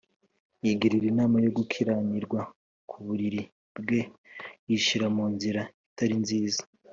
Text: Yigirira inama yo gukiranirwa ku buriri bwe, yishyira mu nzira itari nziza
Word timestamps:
Yigirira 0.65 1.05
inama 1.13 1.37
yo 1.45 1.51
gukiranirwa 1.57 2.39
ku 2.89 2.97
buriri 3.05 3.41
bwe, 3.77 4.01
yishyira 4.67 5.07
mu 5.15 5.25
nzira 5.33 5.61
itari 5.91 6.15
nziza 6.23 6.61